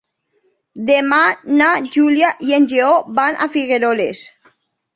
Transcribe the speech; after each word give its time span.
Demà 0.87 1.19
na 1.59 1.67
Júlia 1.97 2.33
i 2.49 2.57
en 2.61 2.67
Lleó 2.73 2.97
van 3.21 3.41
a 3.47 3.51
Figueroles. 3.59 4.27